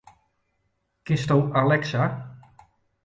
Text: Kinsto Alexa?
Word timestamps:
Kinsto 1.05 1.37
Alexa? 1.61 2.01